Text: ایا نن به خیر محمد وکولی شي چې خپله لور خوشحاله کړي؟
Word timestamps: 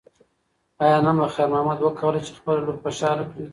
ایا 0.83 0.97
نن 1.05 1.17
به 1.21 1.27
خیر 1.35 1.47
محمد 1.51 1.79
وکولی 1.81 2.19
شي 2.23 2.31
چې 2.35 2.37
خپله 2.39 2.59
لور 2.65 2.77
خوشحاله 2.83 3.23
کړي؟ 3.31 3.43